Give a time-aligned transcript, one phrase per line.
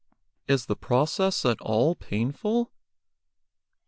[0.47, 2.71] "Is the process at all painful